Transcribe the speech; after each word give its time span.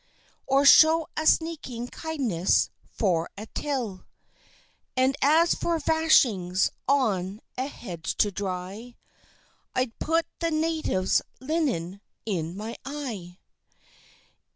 Or 0.47 0.65
show 0.65 1.05
a 1.15 1.27
sneaking 1.27 1.89
Kindness 1.89 2.71
for 2.91 3.29
a 3.37 3.45
Till; 3.45 4.07
And 4.97 5.15
as 5.21 5.53
for 5.53 5.77
Vashings, 5.77 6.71
on 6.87 7.39
a 7.55 7.67
hedge 7.67 8.15
to 8.17 8.31
dry, 8.31 8.95
I'd 9.75 9.99
put 9.99 10.25
the 10.39 10.49
Natives' 10.49 11.21
Linen 11.39 12.01
in 12.25 12.57
my 12.57 12.77
Eye! 12.83 13.37